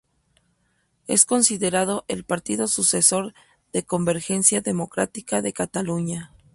[1.05, 3.35] Es considerado el partido sucesor
[3.71, 6.31] de Convergencia Democrática de Cataluña.